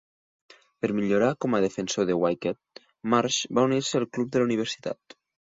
Per 0.85 0.89
millorar 0.99 1.27
com 1.45 1.55
a 1.57 1.59
defensor 1.65 2.07
de 2.11 2.15
wicket, 2.23 2.81
Marsh 3.15 3.39
va 3.61 3.67
unir-se 3.71 4.01
al 4.01 4.09
club 4.19 4.35
de 4.35 4.43
la 4.43 4.49
Universitat. 4.51 5.19